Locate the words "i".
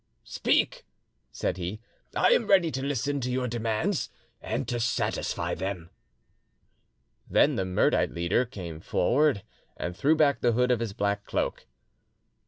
2.15-2.29